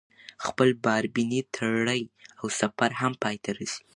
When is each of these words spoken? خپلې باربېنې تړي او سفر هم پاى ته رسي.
خپلې 0.45 0.73
باربېنې 0.85 1.39
تړي 1.55 2.01
او 2.39 2.45
سفر 2.59 2.89
هم 3.01 3.11
پاى 3.21 3.35
ته 3.43 3.49
رسي. 3.57 3.83